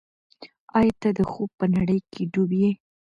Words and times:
آیا 0.79 0.93
ته 1.01 1.09
د 1.17 1.19
خوب 1.31 1.49
په 1.59 1.65
نړۍ 1.75 1.99
کې 2.11 2.21
ډوب 2.31 2.51
یې؟ 2.61 2.71